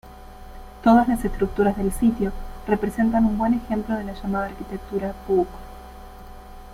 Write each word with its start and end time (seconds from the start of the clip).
Todas 0.83 1.07
las 1.07 1.23
estructuras 1.25 1.77
del 1.77 1.91
sitio 1.91 2.31
representan 2.67 3.23
un 3.23 3.37
buen 3.37 3.53
ejemplo 3.53 3.93
de 3.95 4.03
la 4.03 4.13
llamada 4.13 4.45
arquitectura 4.47 5.13
Puuc. 5.27 5.47